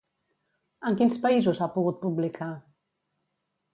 En 0.91 0.95
quins 1.01 1.19
països 1.27 1.61
ha 1.65 1.69
pogut 1.75 2.03
publicar? 2.07 2.51